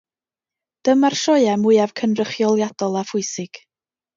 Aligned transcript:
Dyma'r 0.87 1.17
sioeau 1.23 1.59
mwyaf 1.65 1.93
cynrychioliadol 2.01 3.01
a 3.03 3.07
phwysig. 3.11 3.63